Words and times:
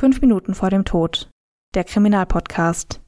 Fünf 0.00 0.22
Minuten 0.22 0.54
vor 0.54 0.70
dem 0.70 0.86
Tod. 0.86 1.28
Der 1.74 1.84
Kriminalpodcast. 1.84 3.02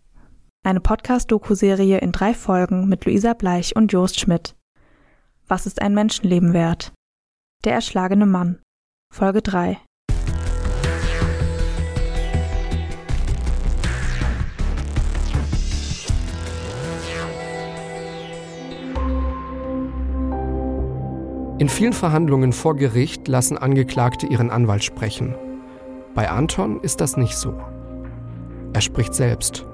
Eine 0.63 0.81
Podcast-Doku-Serie 0.81 1.97
in 1.97 2.13
drei 2.13 2.35
Folgen 2.35 2.87
mit 2.87 3.07
Luisa 3.07 3.33
Bleich 3.33 3.75
und 3.75 3.91
Jost 3.95 4.21
Schmidt. 4.21 4.55
Was 5.49 5.65
ist 5.65 5.81
ein 5.81 5.95
Menschenleben 5.95 6.53
wert? 6.53 6.93
Der 7.65 7.73
erschlagene 7.73 8.27
Mann. 8.27 8.61
Folge 9.11 9.41
3. 9.41 9.79
In 21.59 21.71
vielen 21.71 21.95
Verhandlungen 21.95 22.53
vor 22.53 22.77
Gericht 22.77 23.29
lassen 23.29 23.57
Angeklagte 23.57 24.27
ihren 24.27 24.51
Anwalt 24.51 24.85
sprechen. 24.85 25.35
Bei 26.15 26.29
Anton 26.29 26.79
ist 26.81 27.01
das 27.01 27.17
nicht 27.17 27.37
so. 27.37 27.55
Er 28.75 28.83
spricht 28.83 29.15
selbst. 29.15 29.65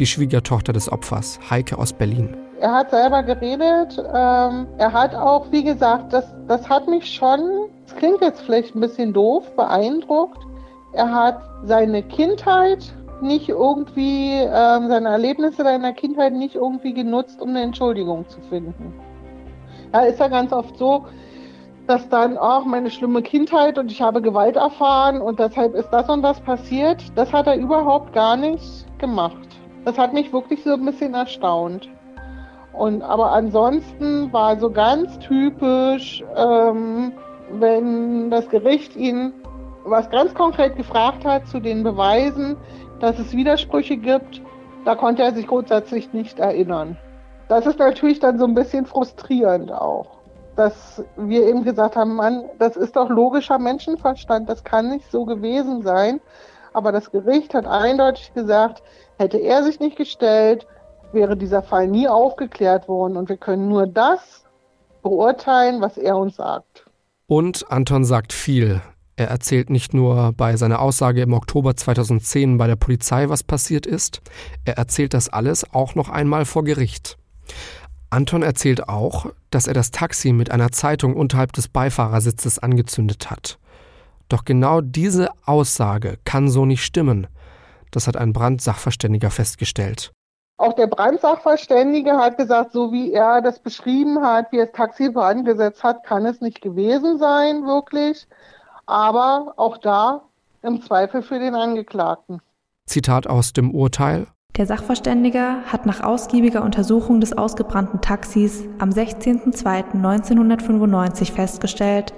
Die 0.00 0.06
Schwiegertochter 0.06 0.72
des 0.72 0.90
Opfers, 0.90 1.38
Heike 1.48 1.78
aus 1.78 1.92
Berlin. 1.92 2.36
Er 2.60 2.72
hat 2.72 2.90
selber 2.90 3.22
geredet. 3.22 3.96
Ähm, 3.98 4.66
er 4.78 4.92
hat 4.92 5.14
auch, 5.14 5.46
wie 5.52 5.62
gesagt, 5.62 6.12
das, 6.12 6.24
das 6.48 6.68
hat 6.68 6.88
mich 6.88 7.14
schon, 7.14 7.68
das 7.86 7.94
klingt 7.94 8.20
jetzt 8.20 8.40
vielleicht 8.42 8.74
ein 8.74 8.80
bisschen 8.80 9.12
doof, 9.12 9.54
beeindruckt. 9.54 10.44
Er 10.92 11.12
hat 11.12 11.40
seine 11.62 12.02
Kindheit 12.02 12.92
nicht 13.22 13.48
irgendwie, 13.48 14.40
ähm, 14.40 14.88
seine 14.88 15.10
Erlebnisse 15.10 15.62
seiner 15.62 15.92
Kindheit 15.92 16.32
nicht 16.32 16.56
irgendwie 16.56 16.94
genutzt, 16.94 17.40
um 17.40 17.50
eine 17.50 17.62
Entschuldigung 17.62 18.28
zu 18.28 18.40
finden. 18.48 18.92
Ja, 19.94 20.00
ist 20.00 20.18
ja 20.18 20.26
ganz 20.26 20.52
oft 20.52 20.76
so, 20.76 21.06
dass 21.86 22.08
dann 22.08 22.38
auch 22.38 22.64
meine 22.64 22.90
schlimme 22.90 23.22
Kindheit 23.22 23.78
und 23.78 23.90
ich 23.90 24.00
habe 24.00 24.22
Gewalt 24.22 24.56
erfahren 24.56 25.20
und 25.20 25.38
deshalb 25.38 25.74
ist 25.74 25.90
das 25.90 26.08
und 26.08 26.22
das 26.22 26.40
passiert. 26.40 27.02
Das 27.16 27.32
hat 27.32 27.46
er 27.46 27.56
überhaupt 27.56 28.12
gar 28.12 28.36
nicht 28.36 28.86
gemacht. 28.98 29.48
Das 29.84 29.98
hat 29.98 30.12
mich 30.12 30.32
wirklich 30.32 30.62
so 30.62 30.74
ein 30.74 30.84
bisschen 30.84 31.14
erstaunt. 31.14 31.88
Und 32.72 33.02
aber 33.02 33.32
ansonsten 33.32 34.32
war 34.32 34.58
so 34.58 34.70
ganz 34.70 35.18
typisch, 35.18 36.22
ähm, 36.36 37.12
wenn 37.52 38.30
das 38.30 38.48
Gericht 38.48 38.94
ihn 38.96 39.32
was 39.84 40.08
ganz 40.10 40.34
konkret 40.34 40.76
gefragt 40.76 41.24
hat 41.24 41.48
zu 41.48 41.58
den 41.58 41.82
Beweisen, 41.82 42.56
dass 43.00 43.18
es 43.18 43.34
Widersprüche 43.34 43.96
gibt, 43.96 44.42
da 44.84 44.94
konnte 44.94 45.22
er 45.22 45.32
sich 45.32 45.46
grundsätzlich 45.46 46.12
nicht 46.12 46.38
erinnern. 46.38 46.96
Das 47.48 47.66
ist 47.66 47.78
natürlich 47.78 48.20
dann 48.20 48.38
so 48.38 48.44
ein 48.44 48.54
bisschen 48.54 48.86
frustrierend 48.86 49.72
auch, 49.72 50.19
dass 50.60 51.02
wir 51.16 51.46
eben 51.48 51.64
gesagt 51.64 51.96
haben, 51.96 52.16
Mann, 52.16 52.44
das 52.58 52.76
ist 52.76 52.94
doch 52.94 53.08
logischer 53.08 53.58
Menschenverstand, 53.58 54.46
das 54.46 54.62
kann 54.62 54.90
nicht 54.90 55.10
so 55.10 55.24
gewesen 55.24 55.80
sein. 55.82 56.20
Aber 56.74 56.92
das 56.92 57.10
Gericht 57.10 57.54
hat 57.54 57.66
eindeutig 57.66 58.34
gesagt, 58.34 58.82
hätte 59.16 59.38
er 59.38 59.64
sich 59.64 59.80
nicht 59.80 59.96
gestellt, 59.96 60.66
wäre 61.12 61.34
dieser 61.34 61.62
Fall 61.62 61.88
nie 61.88 62.08
aufgeklärt 62.08 62.88
worden 62.88 63.16
und 63.16 63.30
wir 63.30 63.38
können 63.38 63.68
nur 63.68 63.86
das 63.86 64.44
beurteilen, 65.02 65.80
was 65.80 65.96
er 65.96 66.18
uns 66.18 66.36
sagt. 66.36 66.84
Und 67.26 67.64
Anton 67.72 68.04
sagt 68.04 68.34
viel. 68.34 68.82
Er 69.16 69.28
erzählt 69.28 69.70
nicht 69.70 69.94
nur 69.94 70.34
bei 70.36 70.56
seiner 70.56 70.82
Aussage 70.82 71.22
im 71.22 71.32
Oktober 71.32 71.74
2010 71.74 72.58
bei 72.58 72.66
der 72.66 72.76
Polizei, 72.76 73.30
was 73.30 73.42
passiert 73.42 73.86
ist, 73.86 74.20
er 74.66 74.76
erzählt 74.76 75.14
das 75.14 75.30
alles 75.30 75.64
auch 75.72 75.94
noch 75.94 76.10
einmal 76.10 76.44
vor 76.44 76.64
Gericht. 76.64 77.16
Anton 78.10 78.42
erzählt 78.42 78.88
auch, 78.88 79.26
dass 79.50 79.68
er 79.68 79.74
das 79.74 79.92
Taxi 79.92 80.32
mit 80.32 80.50
einer 80.50 80.72
Zeitung 80.72 81.14
unterhalb 81.14 81.52
des 81.52 81.68
Beifahrersitzes 81.68 82.58
angezündet 82.58 83.30
hat. 83.30 83.58
Doch 84.28 84.44
genau 84.44 84.80
diese 84.80 85.28
Aussage 85.46 86.18
kann 86.24 86.48
so 86.48 86.66
nicht 86.66 86.84
stimmen. 86.84 87.28
Das 87.92 88.06
hat 88.06 88.16
ein 88.16 88.32
Brandsachverständiger 88.32 89.30
festgestellt. 89.30 90.12
Auch 90.56 90.74
der 90.74 90.88
Brandsachverständige 90.88 92.12
hat 92.18 92.36
gesagt, 92.36 92.72
so 92.72 92.92
wie 92.92 93.12
er 93.12 93.40
das 93.40 93.60
beschrieben 93.60 94.22
hat, 94.22 94.52
wie 94.52 94.58
er 94.58 94.66
das 94.66 94.74
Taxi 94.74 95.10
angesetzt 95.14 95.82
hat, 95.82 96.04
kann 96.04 96.26
es 96.26 96.40
nicht 96.40 96.60
gewesen 96.60 97.18
sein, 97.18 97.64
wirklich. 97.64 98.26
Aber 98.86 99.54
auch 99.56 99.78
da 99.78 100.22
im 100.62 100.82
Zweifel 100.82 101.22
für 101.22 101.38
den 101.38 101.54
Angeklagten. 101.54 102.42
Zitat 102.86 103.26
aus 103.26 103.52
dem 103.52 103.74
Urteil. 103.74 104.26
Der 104.56 104.66
Sachverständige 104.66 105.58
hat 105.66 105.86
nach 105.86 106.02
ausgiebiger 106.02 106.64
Untersuchung 106.64 107.20
des 107.20 107.36
ausgebrannten 107.36 108.00
Taxis 108.00 108.64
am 108.78 108.90
16.02.1995 108.90 111.32
festgestellt, 111.32 112.12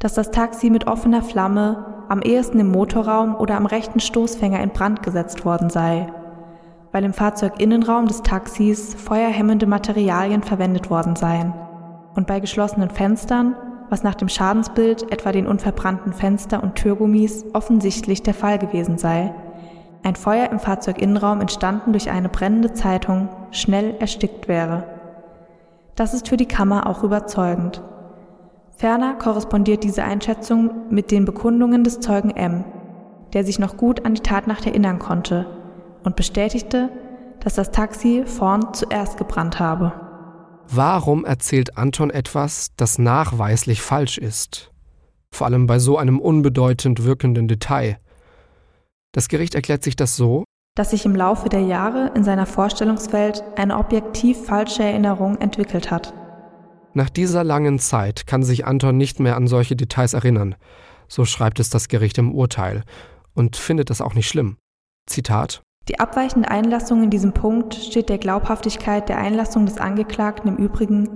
dass 0.00 0.14
das 0.14 0.30
Taxi 0.30 0.70
mit 0.70 0.86
offener 0.88 1.22
Flamme 1.22 1.84
am 2.08 2.22
ehesten 2.22 2.58
im 2.58 2.72
Motorraum 2.72 3.36
oder 3.36 3.56
am 3.56 3.66
rechten 3.66 4.00
Stoßfänger 4.00 4.60
in 4.60 4.70
Brand 4.70 5.04
gesetzt 5.04 5.44
worden 5.44 5.70
sei, 5.70 6.08
weil 6.90 7.04
im 7.04 7.12
Fahrzeuginnenraum 7.12 8.08
des 8.08 8.22
Taxis 8.22 8.94
feuerhemmende 8.94 9.66
Materialien 9.66 10.42
verwendet 10.42 10.90
worden 10.90 11.14
seien 11.14 11.54
und 12.16 12.26
bei 12.26 12.40
geschlossenen 12.40 12.90
Fenstern, 12.90 13.54
was 13.88 14.02
nach 14.02 14.16
dem 14.16 14.28
Schadensbild 14.28 15.12
etwa 15.12 15.30
den 15.32 15.46
unverbrannten 15.46 16.12
Fenster- 16.12 16.62
und 16.62 16.74
Türgummis 16.74 17.44
offensichtlich 17.52 18.22
der 18.22 18.34
Fall 18.34 18.58
gewesen 18.58 18.98
sei, 18.98 19.32
ein 20.02 20.16
Feuer 20.16 20.50
im 20.50 20.58
Fahrzeuginnenraum 20.58 21.40
entstanden 21.40 21.92
durch 21.92 22.10
eine 22.10 22.28
brennende 22.28 22.72
Zeitung 22.72 23.28
schnell 23.50 23.96
erstickt 23.98 24.48
wäre. 24.48 24.84
Das 25.94 26.14
ist 26.14 26.28
für 26.28 26.36
die 26.36 26.46
Kammer 26.46 26.86
auch 26.86 27.02
überzeugend. 27.02 27.82
Ferner 28.76 29.14
korrespondiert 29.14 29.84
diese 29.84 30.04
Einschätzung 30.04 30.70
mit 30.88 31.10
den 31.10 31.26
Bekundungen 31.26 31.84
des 31.84 32.00
Zeugen 32.00 32.30
M, 32.30 32.64
der 33.34 33.44
sich 33.44 33.58
noch 33.58 33.76
gut 33.76 34.06
an 34.06 34.14
die 34.14 34.22
Tatnacht 34.22 34.66
erinnern 34.66 34.98
konnte 34.98 35.46
und 36.02 36.16
bestätigte, 36.16 36.88
dass 37.40 37.54
das 37.54 37.70
Taxi 37.70 38.22
vorn 38.24 38.72
zuerst 38.72 39.18
gebrannt 39.18 39.60
habe. 39.60 39.92
Warum 40.68 41.24
erzählt 41.24 41.76
Anton 41.76 42.10
etwas, 42.10 42.70
das 42.76 42.98
nachweislich 42.98 43.82
falsch 43.82 44.18
ist? 44.18 44.72
Vor 45.32 45.46
allem 45.46 45.66
bei 45.66 45.78
so 45.78 45.98
einem 45.98 46.18
unbedeutend 46.18 47.04
wirkenden 47.04 47.48
Detail. 47.48 47.98
Das 49.12 49.28
Gericht 49.28 49.54
erklärt 49.54 49.82
sich 49.82 49.96
das 49.96 50.16
so, 50.16 50.44
dass 50.76 50.90
sich 50.90 51.04
im 51.04 51.16
Laufe 51.16 51.48
der 51.48 51.62
Jahre 51.62 52.12
in 52.14 52.22
seiner 52.22 52.46
Vorstellungswelt 52.46 53.42
eine 53.56 53.76
objektiv 53.76 54.44
falsche 54.44 54.84
Erinnerung 54.84 55.36
entwickelt 55.38 55.90
hat. 55.90 56.14
Nach 56.94 57.10
dieser 57.10 57.44
langen 57.44 57.78
Zeit 57.78 58.26
kann 58.26 58.42
sich 58.42 58.66
Anton 58.66 58.96
nicht 58.96 59.20
mehr 59.20 59.36
an 59.36 59.46
solche 59.46 59.76
Details 59.76 60.14
erinnern, 60.14 60.54
so 61.08 61.24
schreibt 61.24 61.60
es 61.60 61.70
das 61.70 61.88
Gericht 61.88 62.18
im 62.18 62.34
Urteil, 62.34 62.84
und 63.34 63.56
findet 63.56 63.90
das 63.90 64.00
auch 64.00 64.14
nicht 64.14 64.28
schlimm. 64.28 64.56
Zitat 65.06 65.62
Die 65.88 65.98
abweichende 65.98 66.50
Einlassung 66.50 67.02
in 67.02 67.10
diesem 67.10 67.32
Punkt 67.32 67.74
steht 67.74 68.08
der 68.08 68.18
Glaubhaftigkeit 68.18 69.08
der 69.08 69.18
Einlassung 69.18 69.66
des 69.66 69.78
Angeklagten 69.78 70.48
im 70.48 70.56
Übrigen, 70.56 71.08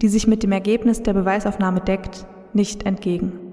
die 0.00 0.08
sich 0.08 0.26
mit 0.26 0.42
dem 0.42 0.52
Ergebnis 0.52 1.02
der 1.02 1.14
Beweisaufnahme 1.14 1.80
deckt, 1.80 2.26
nicht 2.54 2.84
entgegen. 2.86 3.49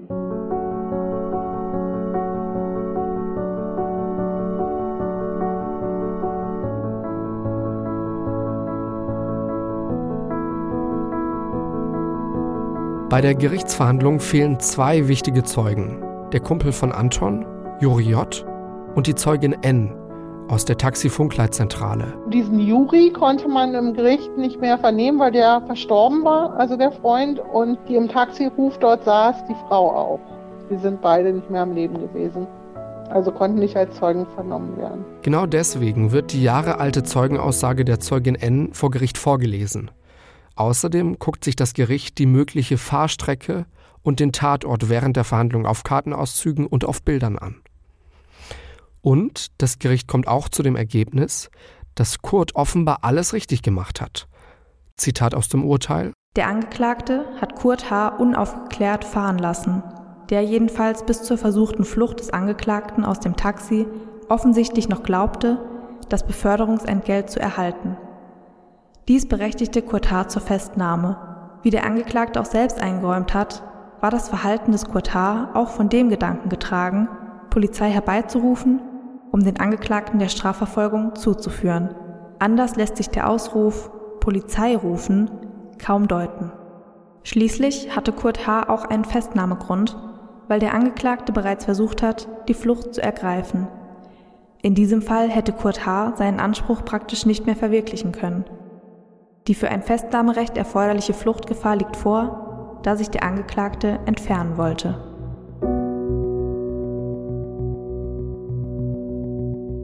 Bei 13.10 13.22
der 13.22 13.34
Gerichtsverhandlung 13.34 14.20
fehlen 14.20 14.60
zwei 14.60 15.08
wichtige 15.08 15.42
Zeugen. 15.42 15.96
Der 16.30 16.40
Kumpel 16.40 16.72
von 16.72 16.92
Anton, 16.92 17.46
Juri 17.80 18.02
J. 18.02 18.44
und 18.96 19.06
die 19.06 19.14
Zeugin 19.14 19.54
N. 19.62 19.94
aus 20.48 20.66
der 20.66 20.76
Taxifunkleitzentrale. 20.76 22.04
Diesen 22.30 22.60
Juri 22.60 23.10
konnte 23.10 23.48
man 23.48 23.72
im 23.74 23.94
Gericht 23.94 24.36
nicht 24.36 24.60
mehr 24.60 24.76
vernehmen, 24.76 25.18
weil 25.18 25.32
der 25.32 25.62
verstorben 25.62 26.22
war, 26.22 26.54
also 26.58 26.76
der 26.76 26.92
Freund. 26.92 27.40
Und 27.40 27.78
die 27.88 27.94
im 27.94 28.08
Taxiruf 28.08 28.76
dort 28.76 29.04
saß, 29.04 29.36
die 29.48 29.56
Frau 29.68 29.90
auch. 29.90 30.20
Die 30.70 30.76
sind 30.76 31.00
beide 31.00 31.32
nicht 31.32 31.48
mehr 31.48 31.62
am 31.62 31.72
Leben 31.72 31.98
gewesen. 31.98 32.46
Also 33.08 33.32
konnten 33.32 33.58
nicht 33.58 33.74
als 33.74 33.96
Zeugen 33.96 34.26
vernommen 34.34 34.76
werden. 34.76 35.06
Genau 35.22 35.46
deswegen 35.46 36.12
wird 36.12 36.34
die 36.34 36.42
jahrealte 36.42 37.04
Zeugenaussage 37.04 37.86
der 37.86 38.00
Zeugin 38.00 38.34
N 38.34 38.74
vor 38.74 38.90
Gericht 38.90 39.16
vorgelesen. 39.16 39.90
Außerdem 40.58 41.20
guckt 41.20 41.44
sich 41.44 41.54
das 41.54 41.72
Gericht 41.72 42.18
die 42.18 42.26
mögliche 42.26 42.78
Fahrstrecke 42.78 43.66
und 44.02 44.18
den 44.18 44.32
Tatort 44.32 44.88
während 44.88 45.16
der 45.16 45.22
Verhandlung 45.22 45.66
auf 45.66 45.84
Kartenauszügen 45.84 46.66
und 46.66 46.84
auf 46.84 47.00
Bildern 47.04 47.38
an. 47.38 47.60
Und 49.00 49.52
das 49.58 49.78
Gericht 49.78 50.08
kommt 50.08 50.26
auch 50.26 50.48
zu 50.48 50.64
dem 50.64 50.74
Ergebnis, 50.74 51.48
dass 51.94 52.22
Kurt 52.22 52.56
offenbar 52.56 52.98
alles 53.02 53.34
richtig 53.34 53.62
gemacht 53.62 54.00
hat. 54.00 54.26
Zitat 54.96 55.32
aus 55.32 55.48
dem 55.48 55.64
Urteil. 55.64 56.12
Der 56.34 56.48
Angeklagte 56.48 57.24
hat 57.40 57.54
Kurt 57.54 57.88
H. 57.88 58.08
unaufgeklärt 58.08 59.04
fahren 59.04 59.38
lassen, 59.38 59.84
der 60.28 60.42
jedenfalls 60.42 61.06
bis 61.06 61.22
zur 61.22 61.38
versuchten 61.38 61.84
Flucht 61.84 62.18
des 62.18 62.30
Angeklagten 62.30 63.04
aus 63.04 63.20
dem 63.20 63.36
Taxi 63.36 63.86
offensichtlich 64.28 64.88
noch 64.88 65.04
glaubte, 65.04 65.60
das 66.08 66.26
Beförderungsentgelt 66.26 67.30
zu 67.30 67.38
erhalten. 67.38 67.96
Dies 69.08 69.26
berechtigte 69.26 69.80
Kurt 69.80 70.10
H. 70.10 70.28
zur 70.28 70.42
Festnahme. 70.42 71.16
Wie 71.62 71.70
der 71.70 71.86
Angeklagte 71.86 72.38
auch 72.38 72.44
selbst 72.44 72.82
eingeräumt 72.82 73.32
hat, 73.32 73.62
war 74.02 74.10
das 74.10 74.28
Verhalten 74.28 74.72
des 74.72 74.84
Kurt 74.84 75.14
H. 75.14 75.48
auch 75.54 75.70
von 75.70 75.88
dem 75.88 76.10
Gedanken 76.10 76.50
getragen, 76.50 77.08
Polizei 77.48 77.88
herbeizurufen, 77.88 78.82
um 79.32 79.42
den 79.42 79.58
Angeklagten 79.58 80.18
der 80.18 80.28
Strafverfolgung 80.28 81.14
zuzuführen. 81.14 81.94
Anders 82.38 82.76
lässt 82.76 82.98
sich 82.98 83.08
der 83.08 83.30
Ausruf 83.30 83.90
Polizei 84.20 84.76
rufen 84.76 85.30
kaum 85.78 86.06
deuten. 86.06 86.52
Schließlich 87.22 87.96
hatte 87.96 88.12
Kurt 88.12 88.46
H. 88.46 88.68
auch 88.68 88.84
einen 88.84 89.06
Festnahmegrund, 89.06 89.96
weil 90.48 90.60
der 90.60 90.74
Angeklagte 90.74 91.32
bereits 91.32 91.64
versucht 91.64 92.02
hat, 92.02 92.28
die 92.46 92.54
Flucht 92.54 92.92
zu 92.92 93.02
ergreifen. 93.02 93.68
In 94.60 94.74
diesem 94.74 95.00
Fall 95.00 95.30
hätte 95.30 95.52
Kurt 95.52 95.86
H. 95.86 96.12
seinen 96.16 96.40
Anspruch 96.40 96.84
praktisch 96.84 97.24
nicht 97.24 97.46
mehr 97.46 97.56
verwirklichen 97.56 98.12
können. 98.12 98.44
Die 99.48 99.54
für 99.54 99.70
ein 99.70 99.82
Festnahmerecht 99.82 100.58
erforderliche 100.58 101.14
Fluchtgefahr 101.14 101.76
liegt 101.76 101.96
vor, 101.96 102.80
da 102.82 102.96
sich 102.96 103.08
der 103.08 103.22
Angeklagte 103.22 103.98
entfernen 104.04 104.58
wollte. 104.58 105.00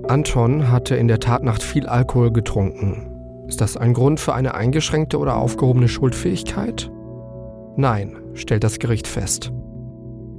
Anton 0.06 0.70
hatte 0.70 0.96
in 0.96 1.08
der 1.08 1.18
Tatnacht 1.18 1.62
viel 1.62 1.86
Alkohol 1.86 2.30
getrunken. 2.30 3.10
Ist 3.48 3.62
das 3.62 3.78
ein 3.78 3.94
Grund 3.94 4.20
für 4.20 4.34
eine 4.34 4.54
eingeschränkte 4.54 5.18
oder 5.18 5.38
aufgehobene 5.38 5.88
Schuldfähigkeit? 5.88 6.90
Nein, 7.76 8.18
stellt 8.34 8.64
das 8.64 8.78
Gericht 8.78 9.06
fest. 9.06 9.50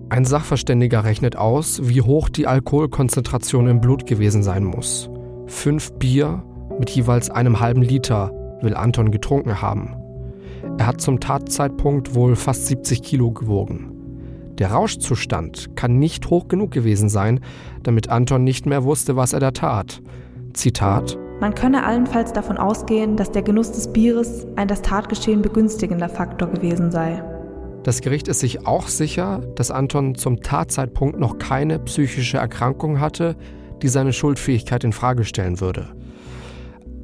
Ein 0.10 0.25
Sachverständiger 0.25 1.04
rechnet 1.04 1.36
aus, 1.36 1.80
wie 1.83 2.04
hoch 2.04 2.30
die 2.30 2.45
Alkoholkonzentration 2.45 3.68
im 3.68 3.81
Blut 3.81 4.06
gewesen 4.06 4.44
sein 4.44 4.63
muss. 4.63 5.10
Fünf 5.48 5.94
Bier 5.94 6.44
mit 6.78 6.92
jeweils 6.92 7.31
einem 7.31 7.60
halben 7.60 7.81
Liter 7.81 8.31
will 8.65 8.75
Anton 8.75 9.12
getrunken 9.12 9.62
haben. 9.62 9.95
Er 10.77 10.88
hat 10.88 11.00
zum 11.00 11.21
Tatzeitpunkt 11.21 12.13
wohl 12.15 12.35
fast 12.35 12.67
70 12.67 13.01
Kilo 13.01 13.31
gewogen. 13.31 13.91
Der 14.57 14.71
Rauschzustand 14.71 15.77
kann 15.77 16.00
nicht 16.00 16.29
hoch 16.29 16.50
genug 16.50 16.71
gewesen 16.71 17.07
sein, 17.07 17.39
damit 17.83 18.09
Anton 18.09 18.44
nicht 18.44 18.65
mehr 18.65 18.83
wusste, 18.83 19.15
was 19.15 19.31
er 19.31 19.39
da 19.39 19.51
tat. 19.51 20.01
Zitat 20.53 21.17
man 21.41 21.53
könne 21.53 21.85
allenfalls 21.85 22.31
davon 22.31 22.57
ausgehen, 22.57 23.17
dass 23.17 23.29
der 23.29 23.41
Genuss 23.41 23.71
des 23.71 23.91
Bieres 23.91 24.47
ein 24.56 24.69
das 24.69 24.81
Tatgeschehen 24.81 25.41
begünstigender 25.41 26.07
Faktor 26.07 26.50
gewesen 26.50 26.91
sei. 26.91 27.21
Das 27.83 28.01
Gericht 28.01 28.27
ist 28.29 28.39
sich 28.39 28.65
auch 28.65 28.88
sicher, 28.88 29.41
dass 29.56 29.69
Anton 29.69 30.15
zum 30.15 30.41
Tatzeitpunkt 30.41 31.19
noch 31.19 31.38
keine 31.38 31.77
psychische 31.79 32.38
Erkrankung 32.38 33.01
hatte, 33.01 33.35
die 33.81 33.89
seine 33.89 34.13
Schuldfähigkeit 34.13 34.85
in 34.85 34.94
Frage 34.94 35.25
stellen 35.25 35.59
würde. 35.59 35.89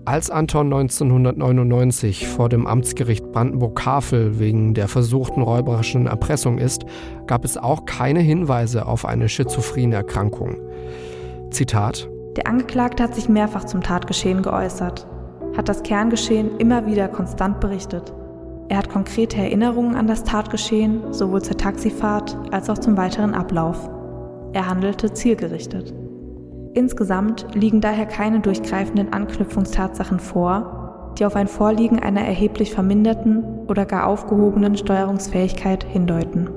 Als 0.06 0.32
Anton 0.32 0.74
1999 0.74 2.28
vor 2.28 2.50
dem 2.50 2.66
Amtsgericht 2.66 3.32
Brandenburg-Havel 3.32 4.40
wegen 4.40 4.74
der 4.74 4.88
versuchten 4.88 5.44
räuberischen 5.44 6.08
Erpressung 6.08 6.58
ist, 6.58 6.86
gab 7.28 7.46
es 7.46 7.56
auch 7.56 7.86
keine 7.86 8.20
Hinweise 8.20 8.88
auf 8.88 9.06
eine 9.06 9.30
schizophrene 9.30 9.94
Erkrankung. 9.96 10.58
Zitat 11.52 12.10
Der 12.36 12.48
Angeklagte 12.48 13.04
hat 13.04 13.14
sich 13.14 13.30
mehrfach 13.30 13.66
zum 13.66 13.82
Tatgeschehen 13.82 14.42
geäußert, 14.42 15.06
hat 15.56 15.70
das 15.70 15.84
Kerngeschehen 15.84 16.58
immer 16.58 16.88
wieder 16.88 17.08
konstant 17.08 17.60
berichtet. 17.60 18.12
Er 18.70 18.78
hat 18.78 18.90
konkrete 18.90 19.38
Erinnerungen 19.38 19.96
an 19.96 20.08
das 20.08 20.24
Tatgeschehen, 20.24 21.14
sowohl 21.14 21.44
zur 21.44 21.58
Taxifahrt 21.58 22.36
als 22.52 22.72
auch 22.72 22.80
zum 22.80 22.98
weiteren 22.98 23.36
Ablauf. 23.36 23.88
Er 24.54 24.68
handelte 24.68 25.14
zielgerichtet. 25.14 25.94
Insgesamt 26.74 27.48
liegen 27.54 27.82
daher 27.82 28.06
keine 28.06 28.40
durchgreifenden 28.40 29.12
Anknüpfungstatsachen 29.12 30.20
vor, 30.20 31.14
die 31.20 31.26
auf 31.26 31.36
ein 31.36 31.48
Vorliegen 31.48 32.00
einer 32.00 32.22
erheblich 32.22 32.72
verminderten 32.72 33.44
oder 33.68 33.86
gar 33.86 34.08
aufgehobenen 34.08 34.78
Steuerungsfähigkeit 34.78 35.84
hindeuten. 35.84 36.50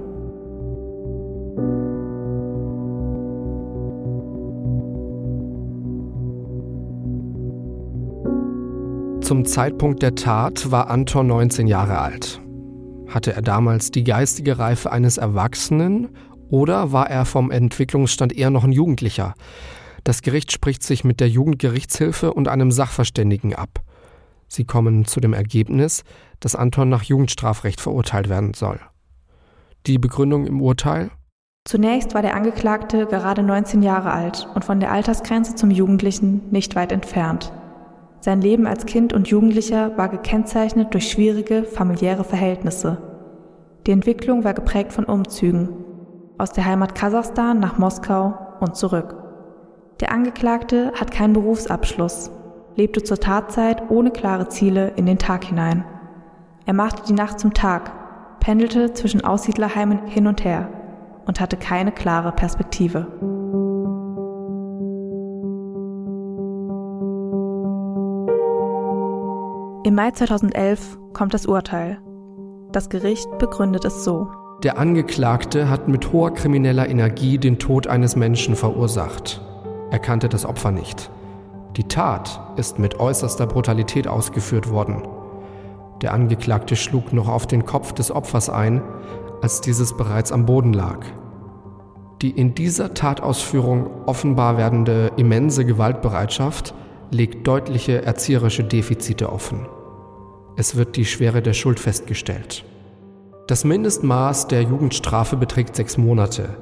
Zum 9.21 9.47
Zeitpunkt 9.47 10.03
der 10.03 10.15
Tat 10.15 10.71
war 10.71 10.91
Anton 10.91 11.27
19 11.27 11.67
Jahre 11.67 11.99
alt. 11.99 12.41
Hatte 13.09 13.33
er 13.33 13.43
damals 13.43 13.91
die 13.91 14.05
geistige 14.05 14.59
Reife 14.59 14.93
eines 14.93 15.17
Erwachsenen 15.17 16.11
oder 16.51 16.93
war 16.93 17.11
er 17.11 17.25
vom 17.25 17.51
Entwicklungsstand 17.51 18.37
eher 18.37 18.51
noch 18.51 18.65
ein 18.65 18.73
Jugendlicher? 18.73 19.35
Das 20.05 20.21
Gericht 20.21 20.53
spricht 20.53 20.83
sich 20.83 21.03
mit 21.03 21.19
der 21.21 21.29
Jugendgerichtshilfe 21.29 22.33
und 22.33 22.47
einem 22.47 22.71
Sachverständigen 22.71 23.55
ab. 23.55 23.81
Sie 24.49 24.65
kommen 24.65 25.07
zu 25.07 25.19
dem 25.21 25.33
Ergebnis, 25.33 26.05
dass 26.41 26.55
Anton 26.55 26.91
nach 26.91 27.03
Jugendstrafrecht 27.03 27.81
verurteilt 27.81 28.29
werden 28.29 28.53
soll. 28.53 28.79
Die 29.87 29.99
Begründung 29.99 30.47
im 30.47 30.61
Urteil? 30.61 31.11
Zunächst 31.67 32.15
war 32.15 32.21
der 32.21 32.37
Angeklagte 32.37 33.07
gerade 33.07 33.43
19 33.43 33.83
Jahre 33.83 34.13
alt 34.13 34.47
und 34.55 34.65
von 34.65 34.81
der 34.81 34.93
Altersgrenze 34.93 35.55
zum 35.55 35.71
Jugendlichen 35.71 36.43
nicht 36.51 36.77
weit 36.77 36.93
entfernt. 36.93 37.51
Sein 38.21 38.43
Leben 38.43 38.67
als 38.67 38.85
Kind 38.85 39.15
und 39.15 39.29
Jugendlicher 39.29 39.97
war 39.97 40.11
gekennzeichnet 40.11 40.93
durch 40.93 41.11
schwierige 41.11 41.65
familiäre 41.65 42.25
Verhältnisse. 42.25 42.99
Die 43.87 43.93
Entwicklung 43.93 44.45
war 44.45 44.55
geprägt 44.55 44.93
von 44.93 45.05
Umzügen 45.05 45.71
aus 46.37 46.53
der 46.53 46.67
Heimat 46.67 46.95
Kasachstan 46.95 47.61
nach 47.61 47.79
Moskau 47.79 48.37
und 48.61 48.77
zurück. 48.77 49.24
Der 50.01 50.11
Angeklagte 50.11 50.93
hat 50.99 51.13
keinen 51.13 51.35
Berufsabschluss, 51.35 52.31
lebte 52.75 53.03
zur 53.03 53.19
Tatzeit 53.19 53.91
ohne 53.91 54.11
klare 54.11 54.49
Ziele 54.49 54.93
in 54.97 55.07
den 55.07 55.19
Tag 55.19 55.45
hinein. 55.45 55.85
Er 56.67 56.75
machte 56.75 57.05
die 57.07 57.13
Nacht 57.13 57.39
zum 57.39 57.55
Tag, 57.55 57.93
pendelte 58.41 58.93
zwischen 58.93 59.25
Aussiedlerheimen 59.25 60.07
hin 60.07 60.27
und 60.27 60.45
her 60.45 60.69
und 61.27 61.41
hatte 61.41 61.57
keine 61.57 61.93
klare 61.93 62.33
Perspektive. 62.33 63.07
Im 69.87 69.95
Mai 69.95 70.11
2011 70.11 70.99
kommt 71.13 71.35
das 71.35 71.47
Urteil. 71.47 71.99
Das 72.73 72.89
Gericht 72.89 73.29
begründet 73.39 73.85
es 73.85 74.03
so. 74.03 74.27
Der 74.63 74.79
Angeklagte 74.79 75.69
hat 75.69 75.89
mit 75.89 76.13
hoher 76.13 76.33
krimineller 76.33 76.89
Energie 76.89 77.39
den 77.39 77.59
Tod 77.59 77.87
eines 77.87 78.17
Menschen 78.17 78.57
verursacht. 78.57 79.43
Er 79.95 80.01
kannte 80.01 80.29
das 80.29 80.45
Opfer 80.45 80.73
nicht. 80.73 81.09
Die 81.77 81.85
Tat 81.85 82.41
ist 82.57 82.81
mit 82.81 82.99
äußerster 82.99 83.47
Brutalität 83.47 84.09
ausgeführt 84.09 84.69
worden. 84.69 85.07
Der 86.03 86.13
Angeklagte 86.13 86.75
schlug 86.75 87.13
noch 87.13 87.29
auf 87.29 87.47
den 87.47 87.65
Kopf 87.65 87.93
des 87.93 88.11
Opfers 88.11 88.51
ein, 88.51 88.83
als 89.41 89.61
dieses 89.61 89.97
bereits 89.97 90.33
am 90.33 90.47
Boden 90.47 90.73
lag. 90.73 91.07
Die 92.23 92.31
in 92.33 92.57
dieser 92.57 92.93
Tatausführung 92.95 93.89
offenbar 94.07 94.57
werdende 94.59 95.13
immense 95.17 95.65
Gewaltbereitschaft 95.65 96.75
legt 97.13 97.47
deutliche 97.47 98.05
erzieherische 98.05 98.65
Defizite 98.65 99.31
offen. 99.31 99.69
Es 100.57 100.75
wird 100.75 100.97
die 100.97 101.05
Schwere 101.05 101.41
der 101.41 101.53
Schuld 101.53 101.79
festgestellt. 101.79 102.65
Das 103.47 103.63
Mindestmaß 103.63 104.49
der 104.49 104.63
Jugendstrafe 104.63 105.37
beträgt 105.37 105.77
sechs 105.77 105.97
Monate. 105.99 106.57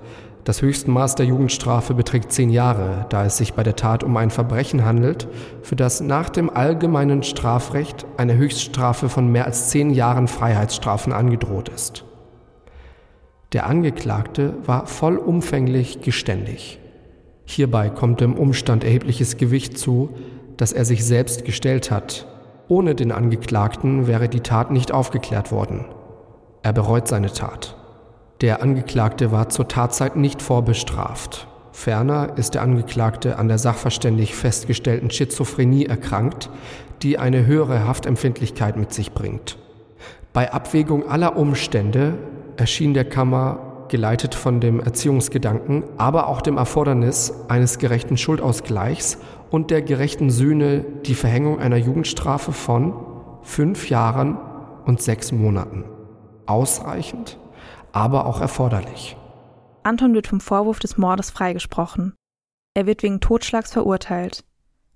Das 0.45 0.61
höchste 0.61 0.91
Maß 0.91 1.15
der 1.15 1.27
Jugendstrafe 1.27 1.95
beträgt 1.95 2.33
zehn 2.33 2.51
Jahre, 2.51 3.07
da 3.11 3.25
es 3.25 3.37
sich 3.37 3.55
bei 3.55 3.63
der 3.63 3.77
Tat 3.77 4.03
um 4.03 4.17
ein 4.17 4.31
Verbrechen 4.31 4.85
handelt, 4.85 5.29
für 5.63 5.77
das 5.77 6.01
nach 6.01 6.31
dem 6.31 6.51
allgemeinen 6.51 7.23
Strafrecht 7.23 8.07
eine 8.17 8.37
Höchststrafe 8.37 9.09
von 9.09 9.31
mehr 9.31 9.47
als 9.47 9.69
zehn 9.69 9.91
Jahren 9.91 10.27
Freiheitsstrafen 10.27 11.13
angedroht 11.13 11.69
ist. 11.69 12.05
Der 13.53 13.67
Angeklagte 13.67 14.55
war 14.67 14.87
vollumfänglich 14.87 16.01
geständig. 16.01 16.81
Hierbei 17.45 17.89
kommt 17.91 18.21
dem 18.21 18.35
Umstand 18.35 18.83
erhebliches 18.83 19.37
Gewicht 19.37 19.79
zu, 19.79 20.11
dass 20.57 20.73
er 20.73 20.85
sich 20.85 21.05
selbst 21.05 21.45
gestellt 21.45 21.93
hat. 21.93 22.27
Ohne 22.67 22.95
den 22.97 23.13
Angeklagten 23.13 24.09
wäre 24.09 24.29
die 24.29 24.41
Tat 24.41 24.73
nicht 24.73 24.91
aufgeklärt 24.91 25.53
worden. 25.53 25.85
Er 26.63 26.73
bereut 26.73 27.07
seine 27.07 27.33
Tat. 27.33 27.77
Der 28.43 28.61
Angeklagte 28.61 29.31
war 29.31 29.51
zur 29.51 29.69
Tatzeit 29.69 30.17
nicht 30.17 30.43
vorbestraft. 30.43 31.47
Ferner 31.71 32.37
ist 32.37 32.55
der 32.55 32.63
Angeklagte 32.63 33.39
an 33.39 33.47
der 33.47 33.59
sachverständig 33.59 34.35
festgestellten 34.35 35.11
Schizophrenie 35.11 35.87
erkrankt, 35.87 36.51
die 37.03 37.21
eine 37.21 37.47
höhere 37.47 37.87
Haftempfindlichkeit 37.87 38.77
mit 38.77 38.93
sich 38.93 39.13
bringt. 39.13 39.59
Bei 40.33 40.53
Abwägung 40.53 41.09
aller 41.09 41.37
Umstände 41.37 42.15
erschien 42.57 42.95
der 42.95 43.05
Kammer 43.05 43.87
geleitet 43.89 44.35
von 44.35 44.59
dem 44.59 44.81
Erziehungsgedanken, 44.81 45.85
aber 45.97 46.27
auch 46.27 46.43
dem 46.43 46.57
Erfordernis 46.57 47.33
eines 47.47 47.79
gerechten 47.79 48.17
Schuldausgleichs 48.17 49.19
und 49.53 49.71
der 49.71 49.83
gerechten 49.83 50.31
Sühne 50.31 50.85
die 51.07 51.15
Verhängung 51.15 51.61
einer 51.61 51.77
Jugendstrafe 51.77 52.51
von 52.51 52.95
fünf 53.43 53.89
Jahren 53.89 54.37
und 54.85 55.01
sechs 55.01 55.31
Monaten. 55.31 55.85
Ausreichend, 56.47 57.39
aber 57.93 58.27
auch 58.27 58.41
erforderlich. 58.41 59.17
Anton 59.83 60.15
wird 60.15 60.27
vom 60.29 60.41
Vorwurf 60.41 60.79
des 60.79 60.97
Mordes 60.97 61.31
freigesprochen. 61.31 62.15
Er 62.75 62.87
wird 62.87 63.03
wegen 63.03 63.21
Totschlags 63.21 63.73
verurteilt. 63.73 64.45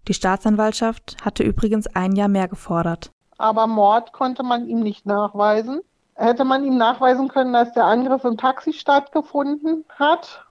Die 0.09 0.15
Staatsanwaltschaft 0.15 1.17
hatte 1.25 1.43
übrigens 1.43 1.87
ein 1.88 2.12
Jahr 2.12 2.29
mehr 2.29 2.49
gefordert. 2.49 3.11
Aber 3.38 3.67
Mord 3.67 4.12
konnte 4.12 4.43
man 4.43 4.67
ihm 4.69 4.81
nicht 4.81 5.05
nachweisen. 5.05 5.81
Hätte 6.15 6.45
man 6.45 6.65
ihm 6.65 6.79
nachweisen 6.79 7.29
können, 7.29 7.53
dass 7.53 7.73
der 7.73 7.85
Angriff 7.85 8.25
im 8.25 8.38
Taxi 8.38 8.73
stattgefunden 8.73 9.85
hat, 9.99 10.47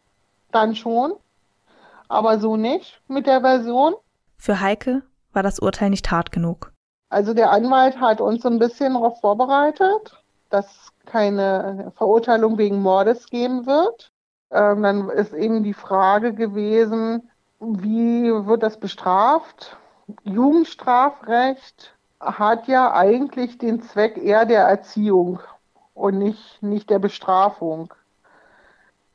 dann 0.51 0.75
schon. 0.75 1.13
aber 2.07 2.39
so 2.39 2.55
nicht 2.55 3.01
mit 3.07 3.25
der 3.25 3.41
Version. 3.41 3.95
Für 4.37 4.59
Heike 4.61 5.01
war 5.33 5.41
das 5.41 5.59
Urteil 5.59 5.89
nicht 5.89 6.11
hart 6.11 6.31
genug. 6.31 6.71
Also 7.09 7.33
der 7.33 7.51
Anwalt 7.51 7.99
hat 7.99 8.21
uns 8.21 8.43
so 8.43 8.49
ein 8.49 8.59
bisschen 8.59 8.93
darauf 8.93 9.19
vorbereitet, 9.21 10.23
dass 10.55 10.93
keine 11.05 11.91
Verurteilung 11.97 12.57
wegen 12.57 12.81
Mordes 12.81 13.27
geben 13.29 13.65
wird. 13.65 14.11
Ähm, 14.51 14.83
dann 14.83 15.09
ist 15.09 15.33
eben 15.33 15.63
die 15.63 15.73
Frage 15.73 16.33
gewesen, 16.33 17.29
wie 17.59 18.31
wird 18.45 18.63
das 18.63 18.79
bestraft? 18.79 19.77
Jugendstrafrecht 20.23 21.93
hat 22.21 22.67
ja 22.67 22.93
eigentlich 22.93 23.57
den 23.57 23.81
Zweck 23.81 24.17
eher 24.17 24.45
der 24.45 24.63
Erziehung 24.63 25.39
und 25.93 26.19
nicht, 26.19 26.63
nicht 26.63 26.89
der 26.89 26.99
Bestrafung. 26.99 27.93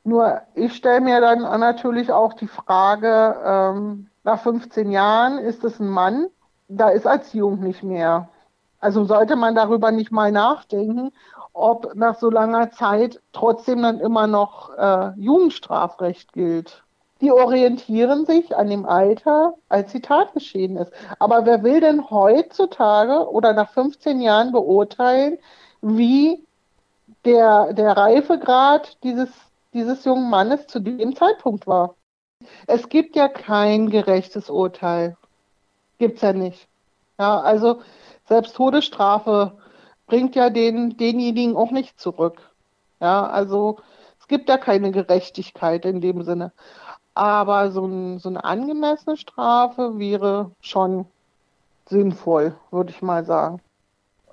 Nur 0.05 0.43
ich 0.55 0.75
stelle 0.75 1.01
mir 1.01 1.23
dann 1.23 1.41
natürlich 1.41 2.13
auch 2.13 2.35
die 2.35 2.49
Frage, 2.49 3.37
ähm, 3.43 4.11
nach 4.25 4.43
15 4.43 4.91
Jahren 4.91 5.39
ist 5.39 5.65
es 5.65 5.81
ein 5.81 5.89
Mann, 5.89 6.27
da 6.69 6.91
ist 6.91 7.07
Erziehung 7.07 7.61
nicht 7.61 7.83
mehr. 7.83 8.29
Also 8.81 9.05
sollte 9.05 9.37
man 9.37 9.55
darüber 9.55 9.93
nicht 9.93 10.11
mal 10.11 10.33
nachdenken, 10.33 11.13
ob 11.53 11.95
nach 11.95 12.19
so 12.19 12.31
langer 12.31 12.71
Zeit 12.71 13.21
trotzdem 13.33 13.83
dann 13.83 14.01
immer 14.01 14.27
noch 14.27 14.71
äh, 14.77 15.13
Jugendstrafrecht 15.17 16.33
gilt. 16.33 16.83
Die 17.21 17.33
orientieren 17.33 18.25
sich 18.25 18.57
an 18.57 18.71
dem 18.71 18.87
Alter, 18.87 19.55
als 19.69 19.93
die 19.93 20.01
Tat 20.01 20.33
geschehen 20.33 20.79
ist. 20.79 20.91
Aber 21.19 21.45
wer 21.45 21.63
will 21.63 21.81
denn 21.81 22.09
heutzutage 22.09 23.31
oder 23.31 23.53
nach 23.53 23.71
15 23.71 24.23
Jahren 24.23 24.53
beurteilen, 24.53 25.37
wie 25.83 26.47
der, 27.27 27.75
der 27.75 27.95
Reifegrad 27.95 28.97
dieses, 29.03 29.29
dieses 29.75 30.05
jungen 30.07 30.31
Mannes 30.31 30.67
zu 30.67 30.81
dem 30.81 31.15
Zeitpunkt 31.15 31.67
war? 31.67 31.95
Es 32.67 32.89
gibt 32.89 33.17
ja 33.17 33.29
kein 33.29 33.91
gerechtes 33.91 34.49
Urteil. 34.49 35.19
Gibt's 35.99 36.23
ja 36.23 36.33
nicht. 36.33 36.69
Ja, 37.19 37.39
also 37.41 37.83
selbst 38.31 38.55
Todesstrafe 38.55 39.59
bringt 40.07 40.37
ja 40.37 40.51
den, 40.51 40.97
denjenigen 40.97 41.57
auch 41.57 41.73
nicht 41.73 42.01
zurück. 42.01 42.41
Ja, 43.01 43.27
also 43.27 43.79
es 44.21 44.29
gibt 44.29 44.49
ja 44.49 44.57
keine 44.57 44.93
Gerechtigkeit 44.93 45.85
in 45.85 46.01
dem 46.01 46.23
Sinne. 46.23 46.53
Aber 47.13 47.73
so, 47.73 47.85
ein, 47.85 48.21
so 48.21 48.29
eine 48.29 48.45
angemessene 48.45 49.17
Strafe 49.17 49.99
wäre 49.99 50.53
schon 50.61 51.07
sinnvoll, 51.87 52.55
würde 52.71 52.91
ich 52.91 53.03
mal 53.03 53.25
sagen. 53.25 53.61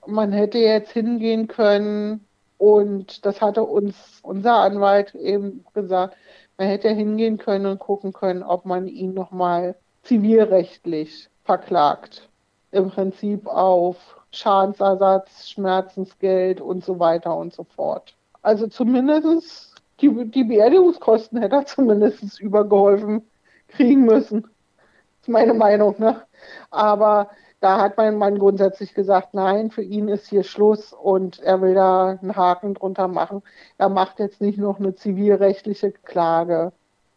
Man 0.06 0.32
hätte 0.32 0.60
jetzt 0.60 0.92
hingehen 0.92 1.48
können 1.48 2.24
und 2.60 3.25
das 3.25 3.42
hatte 3.42 3.63
uns 3.63 4.20
unser 4.22 4.58
Anwalt 4.58 5.16
eben 5.16 5.66
gesagt, 5.74 6.16
man 6.58 6.68
hätte 6.68 6.89
hingehen 6.89 7.39
können 7.39 7.66
und 7.66 7.80
gucken 7.80 8.13
können, 8.13 8.44
ob 8.44 8.66
man 8.66 8.88
ihn 8.88 9.16
nochmal 9.16 9.75
zivilrechtlich 10.04 11.30
verklagt. 11.46 12.30
Im 12.77 12.89
Prinzip 12.91 13.48
auf 13.48 13.98
Schadensersatz, 14.31 15.50
Schmerzensgeld 15.50 16.62
und 16.62 16.86
so 16.86 17.00
weiter 17.00 17.36
und 17.36 17.53
so 17.53 17.63
fort. 17.63 18.15
Also 18.41 18.67
zumindest 18.67 19.75
die, 20.00 20.29
die 20.29 20.43
Beerdigungskosten 20.43 21.41
hätte 21.41 21.55
er 21.55 21.65
zumindest 21.65 22.39
übergeholfen 22.39 23.27
kriegen 23.67 24.05
müssen. 24.05 24.43
Das 24.43 25.22
ist 25.24 25.29
meine 25.29 25.53
Meinung, 25.53 25.96
ne? 25.98 26.22
Aber 26.69 27.29
da 27.60 27.81
hat 27.81 27.98
mein 27.98 28.17
Mann 28.17 28.38
grundsätzlich 28.38 28.93
gesagt, 28.93 29.34
nein, 29.34 29.72
für 29.72 29.81
ihn 29.81 30.07
ist 30.07 30.27
hier 30.27 30.43
Schluss 30.43 30.93
und 30.93 31.39
er 31.39 31.62
will 31.62 31.74
da 31.74 32.10
einen 32.22 32.36
Haken 32.36 32.75
drunter 32.75 33.07
machen. 33.07 33.41
Er 33.79 33.89
macht 33.89 34.19
jetzt 34.19 34.41
nicht 34.41 34.60
noch 34.60 34.79
eine 34.79 34.93
zivilrechtliche 34.96 35.91
Klage. 35.91 36.72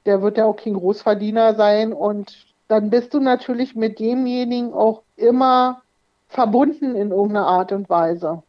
Der 0.07 0.23
wird 0.23 0.39
ja 0.39 0.47
auch 0.47 0.57
kein 0.57 0.75
Großverdiener 0.75 1.55
sein 1.55 1.93
und 1.93 2.50
dann 2.71 2.89
bist 2.89 3.15
du 3.15 3.21
natürlich 3.21 3.75
mit 3.75 3.99
demjenigen 3.99 4.73
auch 4.73 5.03
immer 5.17 5.83
verbunden 6.29 6.95
in 6.95 7.11
irgendeiner 7.11 7.49
Art 7.49 7.73
und 7.73 7.91
Weise. 7.91 8.45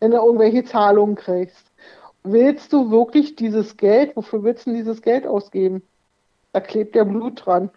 Wenn 0.00 0.12
du 0.12 0.16
irgendwelche 0.16 0.64
Zahlungen 0.64 1.14
kriegst. 1.14 1.70
Willst 2.22 2.72
du 2.72 2.90
wirklich 2.90 3.36
dieses 3.36 3.76
Geld, 3.76 4.16
wofür 4.16 4.42
willst 4.44 4.66
du 4.66 4.72
dieses 4.72 5.02
Geld 5.02 5.26
ausgeben? 5.26 5.82
Da 6.54 6.60
klebt 6.60 6.96
ja 6.96 7.04
Blut 7.04 7.44
dran. 7.44 7.70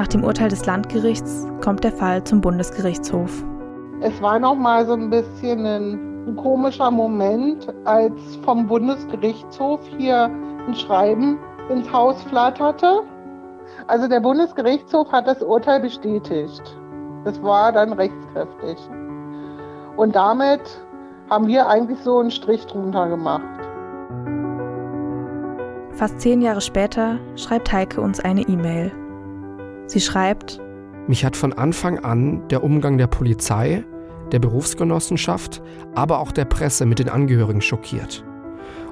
Nach 0.00 0.08
dem 0.08 0.24
Urteil 0.24 0.48
des 0.48 0.64
Landgerichts 0.64 1.46
kommt 1.62 1.84
der 1.84 1.92
Fall 1.92 2.24
zum 2.24 2.40
Bundesgerichtshof. 2.40 3.44
Es 4.00 4.22
war 4.22 4.38
noch 4.38 4.54
mal 4.54 4.86
so 4.86 4.94
ein 4.94 5.10
bisschen 5.10 5.66
ein, 5.66 6.36
komischer 6.36 6.90
Moment, 6.90 7.68
als 7.84 8.14
vom 8.42 8.66
Bundesgerichtshof 8.66 9.78
hier 9.98 10.30
ein 10.66 10.74
Schreiben 10.74 11.38
ins 11.68 11.92
Haus 11.92 12.22
flatterte. 12.22 13.02
Also 13.88 14.08
der 14.08 14.20
Bundesgerichtshof 14.20 15.12
hat 15.12 15.26
das 15.26 15.42
Urteil 15.42 15.80
bestätigt. 15.80 16.62
Das 17.26 17.42
war 17.42 17.70
dann 17.70 17.92
rechtskräftig. 17.92 18.78
Und 19.98 20.16
damit 20.16 20.62
haben 21.28 21.46
wir 21.46 21.68
eigentlich 21.68 21.98
so 21.98 22.20
einen 22.20 22.30
Strich 22.30 22.64
drunter 22.64 23.06
gemacht. 23.06 23.42
Fast 25.92 26.18
zehn 26.22 26.40
Jahre 26.40 26.62
später 26.62 27.18
schreibt 27.36 27.70
Heike 27.70 28.00
uns 28.00 28.18
eine 28.20 28.40
E-Mail. 28.48 28.92
Sie 29.90 30.00
schreibt, 30.00 30.60
mich 31.08 31.24
hat 31.24 31.34
von 31.34 31.52
Anfang 31.52 31.98
an 31.98 32.46
der 32.46 32.62
Umgang 32.62 32.96
der 32.96 33.08
Polizei, 33.08 33.84
der 34.30 34.38
Berufsgenossenschaft, 34.38 35.60
aber 35.96 36.20
auch 36.20 36.30
der 36.30 36.44
Presse 36.44 36.86
mit 36.86 37.00
den 37.00 37.08
Angehörigen 37.08 37.60
schockiert. 37.60 38.24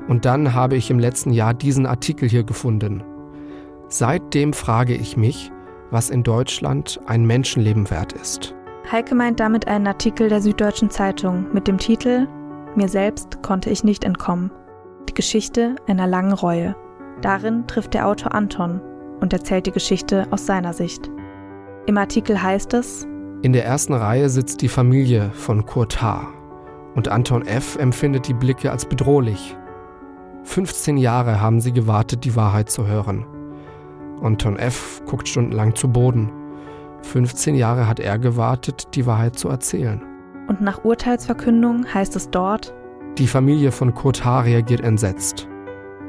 Und 0.08 0.24
dann 0.24 0.54
habe 0.54 0.74
ich 0.74 0.90
im 0.90 0.98
letzten 0.98 1.30
Jahr 1.30 1.54
diesen 1.54 1.86
Artikel 1.86 2.28
hier 2.28 2.42
gefunden. 2.42 3.04
Seitdem 3.86 4.52
frage 4.52 4.94
ich 4.96 5.16
mich, 5.16 5.52
was 5.92 6.10
in 6.10 6.24
Deutschland 6.24 6.98
ein 7.06 7.24
Menschenleben 7.24 7.88
wert 7.90 8.12
ist. 8.14 8.56
Heike 8.90 9.14
meint 9.14 9.38
damit 9.38 9.68
einen 9.68 9.86
Artikel 9.86 10.28
der 10.28 10.42
Süddeutschen 10.42 10.90
Zeitung 10.90 11.46
mit 11.52 11.68
dem 11.68 11.78
Titel 11.78 12.26
Mir 12.74 12.88
selbst 12.88 13.40
konnte 13.40 13.70
ich 13.70 13.84
nicht 13.84 14.02
entkommen. 14.02 14.50
Die 15.08 15.14
Geschichte 15.14 15.76
einer 15.86 16.08
langen 16.08 16.32
Reue. 16.32 16.74
Darin 17.20 17.68
trifft 17.68 17.94
der 17.94 18.08
Autor 18.08 18.34
Anton, 18.34 18.80
und 19.20 19.32
erzählt 19.32 19.66
die 19.66 19.72
Geschichte 19.72 20.26
aus 20.30 20.46
seiner 20.46 20.72
Sicht. 20.72 21.10
Im 21.86 21.96
Artikel 21.96 22.42
heißt 22.42 22.74
es, 22.74 23.06
in 23.40 23.52
der 23.52 23.64
ersten 23.64 23.94
Reihe 23.94 24.28
sitzt 24.28 24.62
die 24.62 24.68
Familie 24.68 25.30
von 25.32 25.64
Kurt 25.64 26.02
H. 26.02 26.26
Und 26.96 27.06
Anton 27.06 27.46
F. 27.46 27.76
empfindet 27.76 28.26
die 28.26 28.34
Blicke 28.34 28.72
als 28.72 28.84
bedrohlich. 28.84 29.56
15 30.42 30.96
Jahre 30.96 31.40
haben 31.40 31.60
sie 31.60 31.72
gewartet, 31.72 32.24
die 32.24 32.34
Wahrheit 32.34 32.68
zu 32.68 32.88
hören. 32.88 33.24
Anton 34.20 34.56
F. 34.56 35.00
guckt 35.06 35.28
stundenlang 35.28 35.76
zu 35.76 35.88
Boden. 35.88 36.32
15 37.02 37.54
Jahre 37.54 37.86
hat 37.86 38.00
er 38.00 38.18
gewartet, 38.18 38.88
die 38.96 39.06
Wahrheit 39.06 39.38
zu 39.38 39.48
erzählen. 39.48 40.02
Und 40.48 40.60
nach 40.60 40.84
Urteilsverkündung 40.84 41.86
heißt 41.94 42.16
es 42.16 42.30
dort, 42.30 42.74
die 43.18 43.28
Familie 43.28 43.70
von 43.70 43.94
Kurt 43.94 44.24
H. 44.24 44.40
reagiert 44.40 44.80
entsetzt. 44.80 45.46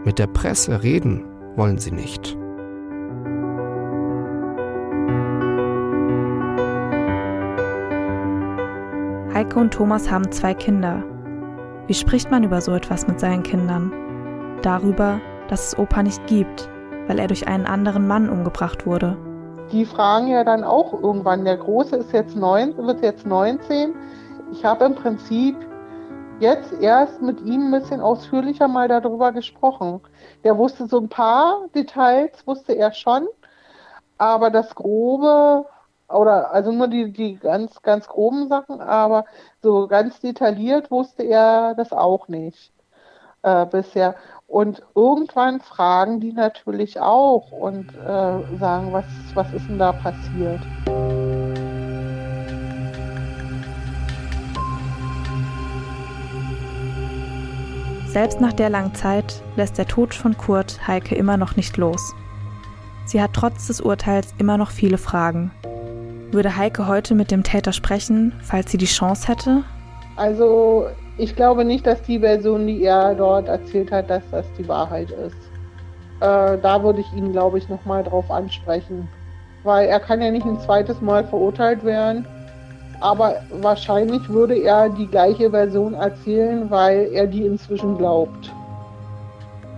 Mit 0.04 0.18
der 0.18 0.28
Presse 0.28 0.82
reden 0.82 1.26
wollen 1.56 1.78
sie 1.78 1.92
nicht. 1.92 2.39
Heike 9.40 9.58
und 9.58 9.74
Thomas 9.74 10.12
haben 10.12 10.30
zwei 10.34 10.54
Kinder. 10.54 11.02
Wie 11.88 11.94
spricht 11.94 12.30
man 12.30 12.44
über 12.44 12.60
so 12.60 12.74
etwas 12.74 13.08
mit 13.08 13.22
seinen 13.22 13.42
Kindern? 13.42 13.90
Darüber, 14.64 15.22
dass 15.48 15.68
es 15.68 15.80
Opa 15.80 16.04
nicht 16.04 16.28
gibt, 16.28 16.68
weil 17.08 17.20
er 17.20 17.28
durch 17.28 17.48
einen 17.48 17.66
anderen 17.66 18.06
Mann 18.06 18.28
umgebracht 18.28 18.86
wurde. 18.86 19.16
Die 19.72 19.86
fragen 19.86 20.28
ja 20.28 20.44
dann 20.44 20.66
auch 20.66 20.92
irgendwann, 20.92 21.46
der 21.46 21.56
Große 21.56 21.96
ist 21.96 22.12
jetzt 22.12 22.36
neun, 22.36 22.76
wird 22.76 23.02
jetzt 23.02 23.26
19. 23.26 23.96
Ich 24.52 24.66
habe 24.66 24.84
im 24.84 24.96
Prinzip 24.96 25.56
jetzt 26.42 26.74
erst 26.74 27.22
mit 27.22 27.40
ihm 27.46 27.68
ein 27.74 27.80
bisschen 27.80 28.02
ausführlicher 28.02 28.68
mal 28.68 28.90
darüber 28.90 29.32
gesprochen. 29.32 30.02
Der 30.44 30.58
wusste 30.58 30.86
so 30.88 31.00
ein 31.00 31.08
paar 31.08 31.62
Details, 31.74 32.46
wusste 32.46 32.74
er 32.74 32.92
schon, 32.92 33.26
aber 34.18 34.50
das 34.50 34.76
Grobe 34.76 35.66
oder 36.10 36.52
also 36.52 36.72
nur 36.72 36.88
die, 36.88 37.12
die 37.12 37.36
ganz, 37.36 37.82
ganz 37.82 38.08
groben 38.08 38.48
Sachen, 38.48 38.82
aber 38.82 39.26
so 39.62 39.88
ganz 39.88 40.20
detailliert 40.20 40.92
wusste 40.92 41.24
er 41.24 41.76
das 41.76 41.94
auch 41.94 42.28
nicht 42.28 42.72
äh, 43.44 43.66
bisher. 43.66 44.16
Und 44.48 44.82
irgendwann 44.96 45.62
fragen 45.62 46.20
die 46.20 46.34
natürlich 46.34 47.00
auch 47.00 47.52
und 47.52 47.90
äh, 47.96 48.58
sagen, 48.58 48.92
was, 48.92 49.06
was 49.36 49.54
ist 49.54 49.68
denn 49.70 49.78
da 49.78 49.92
passiert? 49.92 50.62
Selbst 58.08 58.42
nach 58.42 58.54
der 58.54 58.72
langen 58.72 58.96
Zeit 58.96 59.44
lässt 59.56 59.78
der 59.78 59.86
Tod 59.86 60.16
von 60.16 60.36
Kurt 60.36 60.88
Heike 60.88 61.14
immer 61.14 61.38
noch 61.38 61.56
nicht 61.56 61.78
los. 61.78 62.16
Sie 63.06 63.22
hat 63.22 63.34
trotz 63.34 63.68
des 63.68 63.82
Urteils 63.82 64.34
immer 64.40 64.58
noch 64.58 64.72
viele 64.72 64.98
Fragen. 64.98 65.52
Würde 66.32 66.56
Heike 66.56 66.88
heute 66.88 67.16
mit 67.16 67.32
dem 67.32 67.42
Täter 67.42 67.74
sprechen, 67.74 68.34
falls 68.44 68.72
sie 68.72 68.78
die 68.78 68.86
Chance 68.86 69.28
hätte? 69.28 69.64
Also 70.16 70.86
ich 71.18 71.36
glaube 71.36 71.66
nicht, 71.66 71.88
dass 71.88 72.02
die 72.04 72.20
Version, 72.20 72.68
die 72.68 72.84
er 72.84 73.16
dort 73.16 73.48
erzählt 73.48 73.92
hat, 73.92 74.12
dass 74.12 74.22
das 74.30 74.46
die 74.58 74.68
Wahrheit 74.68 75.10
ist. 75.10 75.38
Äh, 76.20 76.58
da 76.60 76.84
würde 76.84 77.00
ich 77.02 77.12
ihn, 77.14 77.32
glaube 77.32 77.58
ich, 77.58 77.68
nochmal 77.68 78.04
drauf 78.04 78.30
ansprechen. 78.30 79.08
Weil 79.64 79.88
er 79.88 80.00
kann 80.00 80.22
ja 80.22 80.30
nicht 80.30 80.46
ein 80.46 80.60
zweites 80.60 81.02
Mal 81.02 81.26
verurteilt 81.26 81.84
werden. 81.84 82.28
Aber 83.00 83.38
wahrscheinlich 83.62 84.30
würde 84.30 84.56
er 84.56 84.90
die 84.90 85.08
gleiche 85.08 85.50
Version 85.50 85.96
erzählen, 85.96 86.70
weil 86.70 87.10
er 87.12 87.26
die 87.26 87.46
inzwischen 87.46 87.98
glaubt. 87.98 88.54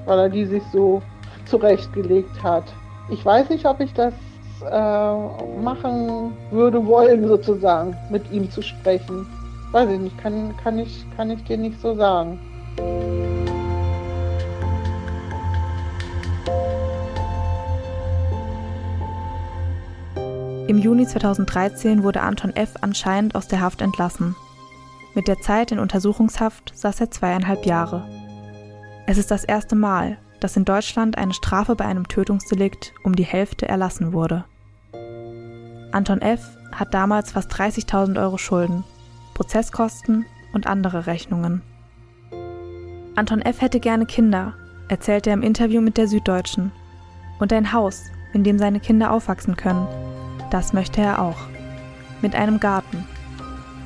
Weil 0.06 0.20
er 0.20 0.30
die 0.30 0.46
sich 0.46 0.64
so 0.74 1.02
zurechtgelegt 1.46 2.44
hat. 2.44 2.66
Ich 3.10 3.24
weiß 3.24 3.50
nicht, 3.50 3.66
ob 3.66 3.80
ich 3.80 3.94
das 3.94 4.14
äh, 4.64 5.62
machen 5.62 6.34
würde 6.52 6.86
wollen, 6.86 7.28
sozusagen, 7.28 7.96
mit 8.10 8.32
ihm 8.32 8.50
zu 8.50 8.62
sprechen. 8.62 9.26
Weiß 9.72 9.90
ich 9.90 10.00
nicht, 10.00 10.18
kann, 10.18 10.54
kann, 10.64 10.80
ich, 10.80 11.06
kann 11.16 11.32
ich 11.32 11.44
dir 11.44 11.58
nicht 11.58 11.80
so 11.82 11.96
sagen. 11.96 12.40
Im 20.68 20.78
Juni 20.78 21.06
2013 21.06 22.04
wurde 22.04 22.22
Anton 22.22 22.56
F. 22.56 22.76
anscheinend 22.80 23.36
aus 23.36 23.48
der 23.48 23.60
Haft 23.60 23.82
entlassen. 23.82 24.36
Mit 25.14 25.28
der 25.28 25.40
Zeit 25.42 25.74
in 25.74 25.80
Untersuchungshaft 25.80 26.72
saß 26.74 27.02
er 27.02 27.12
zweieinhalb 27.12 27.66
Jahre. 27.66 28.08
Es 29.06 29.18
ist 29.18 29.32
das 29.32 29.44
erste 29.44 29.76
Mal, 29.76 30.18
dass 30.40 30.56
in 30.56 30.64
Deutschland 30.64 31.18
eine 31.18 31.34
Strafe 31.34 31.76
bei 31.76 31.86
einem 31.86 32.08
Tötungsdelikt 32.08 32.94
um 33.04 33.16
die 33.16 33.26
Hälfte 33.26 33.68
erlassen 33.68 34.14
wurde. 34.14 34.46
Anton 35.92 36.22
F. 36.22 36.58
hat 36.72 36.94
damals 36.94 37.32
fast 37.32 37.52
30.000 37.54 38.20
Euro 38.22 38.38
Schulden, 38.38 38.84
Prozesskosten 39.34 40.26
und 40.54 40.66
andere 40.66 41.06
Rechnungen. 41.06 41.62
Anton 43.16 43.42
F. 43.42 43.60
hätte 43.60 43.82
gerne 43.82 44.06
Kinder, 44.06 44.54
erzählte 44.88 45.32
er 45.32 45.34
im 45.34 45.42
Interview 45.42 45.82
mit 45.82 45.98
der 45.98 46.08
Süddeutschen, 46.08 46.72
und 47.40 47.52
ein 47.52 47.74
Haus, 47.74 48.04
in 48.34 48.44
dem 48.44 48.58
seine 48.58 48.80
Kinder 48.80 49.12
aufwachsen 49.12 49.58
können. 49.58 49.88
Das 50.50 50.74
möchte 50.74 51.02
er 51.02 51.22
auch. 51.22 51.38
Mit 52.22 52.36
einem 52.36 52.60
Garten. 52.60 53.06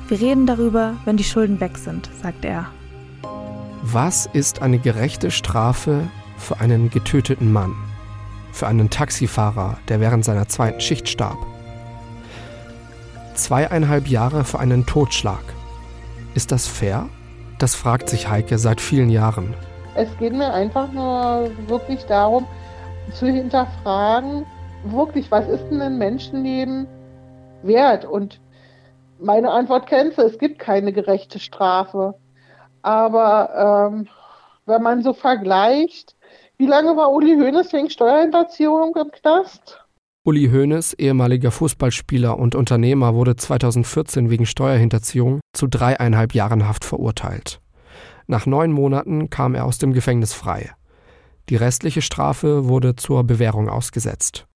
Wir 0.08 0.20
reden 0.20 0.46
darüber, 0.46 0.94
wenn 1.04 1.16
die 1.16 1.24
Schulden 1.24 1.58
weg 1.58 1.78
sind, 1.78 2.08
sagt 2.22 2.44
er. 2.44 2.66
Was 3.82 4.26
ist 4.32 4.62
eine 4.62 4.78
gerechte 4.78 5.30
Strafe 5.30 6.06
für 6.36 6.60
einen 6.60 6.90
getöteten 6.90 7.52
Mann? 7.52 7.74
Für 8.52 8.68
einen 8.68 8.90
Taxifahrer, 8.90 9.78
der 9.88 10.00
während 10.00 10.24
seiner 10.24 10.48
zweiten 10.48 10.80
Schicht 10.80 11.08
starb? 11.08 11.55
Zweieinhalb 13.36 14.08
Jahre 14.08 14.44
für 14.44 14.58
einen 14.58 14.86
Totschlag. 14.86 15.42
Ist 16.34 16.52
das 16.52 16.66
fair? 16.66 17.08
Das 17.58 17.74
fragt 17.74 18.08
sich 18.08 18.28
Heike 18.28 18.58
seit 18.58 18.80
vielen 18.80 19.10
Jahren. 19.10 19.54
Es 19.94 20.08
geht 20.18 20.32
mir 20.32 20.52
einfach 20.52 20.90
nur 20.92 21.50
wirklich 21.68 22.04
darum, 22.06 22.46
zu 23.12 23.26
hinterfragen, 23.26 24.46
wirklich, 24.84 25.30
was 25.30 25.48
ist 25.48 25.68
denn 25.68 25.80
ein 25.80 25.98
Menschenleben 25.98 26.86
wert? 27.62 28.04
Und 28.04 28.40
meine 29.18 29.50
Antwort 29.50 29.86
kennst 29.86 30.18
du, 30.18 30.22
es 30.22 30.38
gibt 30.38 30.58
keine 30.58 30.92
gerechte 30.92 31.38
Strafe. 31.38 32.14
Aber 32.82 33.90
ähm, 33.92 34.08
wenn 34.64 34.82
man 34.82 35.02
so 35.02 35.12
vergleicht, 35.12 36.14
wie 36.56 36.66
lange 36.66 36.96
war 36.96 37.12
Uli 37.12 37.34
Hoeneß 37.36 37.72
wegen 37.72 37.90
Steuerhinterziehung 37.90 38.96
im 38.96 39.10
Knast? 39.10 39.85
Uli 40.26 40.48
Hoeneß, 40.48 40.94
ehemaliger 40.94 41.52
Fußballspieler 41.52 42.36
und 42.36 42.56
Unternehmer, 42.56 43.14
wurde 43.14 43.36
2014 43.36 44.28
wegen 44.28 44.44
Steuerhinterziehung 44.44 45.38
zu 45.52 45.68
dreieinhalb 45.68 46.34
Jahren 46.34 46.66
Haft 46.66 46.84
verurteilt. 46.84 47.60
Nach 48.26 48.44
neun 48.44 48.72
Monaten 48.72 49.30
kam 49.30 49.54
er 49.54 49.64
aus 49.64 49.78
dem 49.78 49.92
Gefängnis 49.92 50.32
frei. 50.32 50.72
Die 51.48 51.54
restliche 51.54 52.02
Strafe 52.02 52.66
wurde 52.66 52.96
zur 52.96 53.22
Bewährung 53.22 53.68
ausgesetzt. 53.68 54.48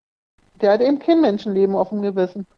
Der 0.61 0.73
hat 0.73 0.81
eben 0.81 0.99
kein 0.99 1.21
Menschenleben 1.21 1.77
auf 1.77 1.91
dem 1.91 2.03
Gewissen. 2.03 2.49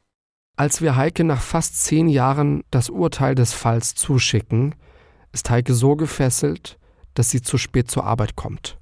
Als 0.57 0.81
wir 0.81 0.97
Heike 0.97 1.25
nach 1.25 1.43
fast 1.43 1.85
zehn 1.85 2.09
Jahren 2.09 2.65
das 2.71 2.89
Urteil 2.89 3.35
des 3.35 3.53
Falls 3.53 3.95
zuschicken, 3.95 4.75
ist 5.33 5.51
Heike 5.51 5.75
so 5.75 5.97
gefesselt, 5.97 6.79
dass 7.13 7.29
sie 7.29 7.43
zu 7.43 7.59
spät 7.59 7.91
zur 7.91 8.05
Arbeit 8.05 8.37
kommt. 8.37 8.79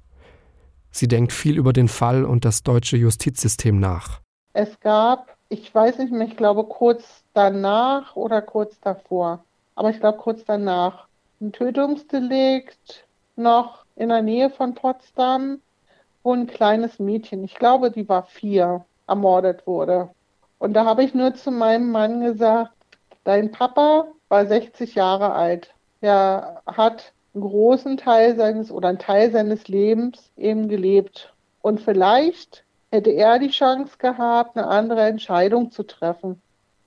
Sie 0.91 1.07
denkt 1.07 1.31
viel 1.31 1.57
über 1.57 1.73
den 1.73 1.87
Fall 1.87 2.25
und 2.25 2.45
das 2.45 2.63
deutsche 2.63 2.97
Justizsystem 2.97 3.79
nach. 3.79 4.21
Es 4.53 4.79
gab, 4.81 5.35
ich 5.49 5.73
weiß 5.73 5.97
nicht 5.99 6.11
mehr, 6.11 6.27
ich 6.27 6.37
glaube 6.37 6.65
kurz 6.65 7.23
danach 7.33 8.15
oder 8.15 8.41
kurz 8.41 8.79
davor, 8.81 9.43
aber 9.75 9.89
ich 9.89 9.99
glaube 9.99 10.17
kurz 10.17 10.43
danach, 10.45 11.07
ein 11.39 11.53
Tötungsdelikt 11.53 13.07
noch 13.35 13.85
in 13.95 14.09
der 14.09 14.21
Nähe 14.21 14.49
von 14.49 14.75
Potsdam, 14.75 15.61
wo 16.23 16.33
ein 16.33 16.47
kleines 16.47 16.99
Mädchen, 16.99 17.43
ich 17.43 17.55
glaube, 17.55 17.91
die 17.91 18.07
war 18.07 18.23
vier, 18.23 18.85
ermordet 19.07 19.65
wurde. 19.65 20.09
Und 20.59 20.73
da 20.73 20.85
habe 20.85 21.03
ich 21.03 21.13
nur 21.13 21.33
zu 21.33 21.49
meinem 21.51 21.91
Mann 21.91 22.21
gesagt, 22.21 22.71
dein 23.23 23.51
Papa 23.51 24.05
war 24.29 24.45
60 24.45 24.95
Jahre 24.95 25.33
alt. 25.33 25.73
Er 26.01 26.61
hat 26.67 27.13
einen 27.33 27.43
großen 27.43 27.97
Teil 27.97 28.35
seines 28.35 28.71
oder 28.71 28.89
einen 28.89 28.99
Teil 28.99 29.31
seines 29.31 29.67
Lebens 29.67 30.31
eben 30.37 30.67
gelebt. 30.67 31.33
Und 31.61 31.79
vielleicht 31.79 32.65
hätte 32.91 33.11
er 33.11 33.39
die 33.39 33.49
Chance 33.49 33.95
gehabt, 33.97 34.57
eine 34.57 34.67
andere 34.67 35.03
Entscheidung 35.03 35.71
zu 35.71 35.83
treffen 35.83 36.41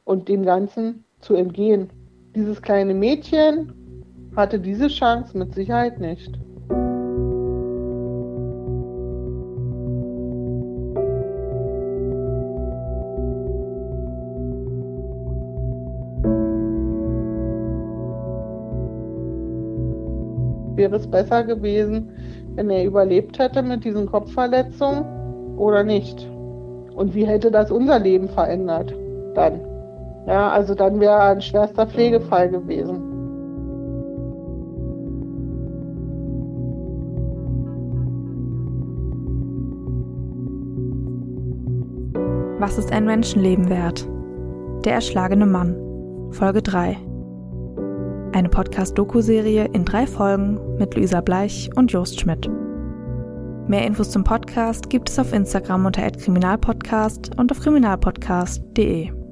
und 0.05 0.29
dem 0.29 0.45
Ganzen 0.45 1.05
zu 1.21 1.35
entgehen. 1.35 1.91
Dieses 2.35 2.61
kleine 2.61 2.95
Mädchen 2.95 3.73
hatte 4.37 4.59
diese 4.59 4.89
Chance 4.89 5.37
mit 5.39 5.55
Sicherheit 5.55 5.99
nicht. 6.01 6.33
Wäre 20.85 20.97
es 20.97 21.07
besser 21.07 21.45
gewesen, 21.45 22.11
wenn 22.57 22.69
er 22.69 22.85
überlebt 22.85 23.39
hätte 23.39 23.63
mit 23.63 23.85
diesen 23.85 24.07
Kopfverletzungen 24.07 25.57
oder 25.57 25.83
nicht? 25.83 26.29
Und 26.95 27.15
wie 27.15 27.27
hätte 27.27 27.51
das 27.51 27.71
unser 27.71 27.99
Leben 27.99 28.29
verändert 28.29 28.95
dann? 29.35 29.61
Ja, 30.27 30.51
also 30.51 30.75
dann 30.75 31.01
wäre 31.01 31.15
er 31.15 31.29
ein 31.31 31.41
schwerster 31.41 31.87
Pflegefall 31.87 32.51
gewesen. 32.51 33.03
Was 42.59 42.79
ist 42.79 42.93
ein 42.93 43.05
Menschenleben 43.05 43.69
wert? 43.69 44.07
Der 44.85 44.95
erschlagene 44.95 45.47
Mann. 45.47 45.77
Folge 46.31 46.63
3. 46.63 46.97
Eine 48.35 48.49
Podcast-Doku-Serie 48.49 49.67
in 49.75 49.85
drei 49.85 50.09
Folgen 50.09 50.59
mit 50.77 50.97
Luisa 50.97 51.21
Bleich 51.21 51.71
und 51.77 51.93
Jost 51.93 52.19
Schmidt. 52.19 52.51
Mehr 53.69 53.87
Infos 53.87 54.11
zum 54.11 54.25
Podcast 54.25 54.91
gibt 54.91 55.09
es 55.09 55.21
auf 55.21 55.33
Instagram 55.33 55.87
unter 55.87 56.11
@kriminalpodcast 56.11 57.31
und 57.39 57.53
auf 57.53 57.61
kriminalpodcast.de. 57.61 59.24